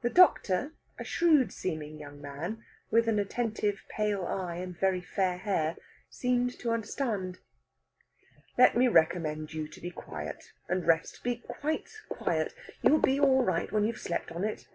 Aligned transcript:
The 0.00 0.08
doctor, 0.08 0.72
a 0.98 1.04
shrewd 1.04 1.52
seeming 1.52 1.98
young 1.98 2.18
man 2.22 2.64
with 2.90 3.06
an 3.08 3.18
attentive 3.18 3.82
pale 3.90 4.24
eye, 4.24 4.54
and 4.56 4.74
very 4.74 5.02
fair 5.02 5.36
hair, 5.36 5.76
seemed 6.08 6.58
to 6.60 6.70
understand. 6.70 7.40
"Let 8.56 8.74
me 8.74 8.88
recommend 8.88 9.52
you 9.52 9.68
to 9.68 9.80
be 9.82 9.90
quiet 9.90 10.52
and 10.66 10.86
rest. 10.86 11.22
Be 11.22 11.36
quite 11.46 11.90
quiet. 12.08 12.54
You 12.80 12.92
will 12.92 13.00
be 13.02 13.20
all 13.20 13.44
right 13.44 13.70
when 13.70 13.84
you 13.84 13.92
have 13.92 14.00
slept 14.00 14.32
on 14.32 14.44
it. 14.44 14.66